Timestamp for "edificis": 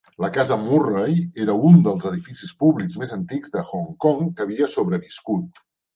2.11-2.55